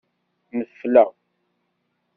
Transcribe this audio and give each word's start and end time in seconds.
Nefleɣ. 0.57 1.09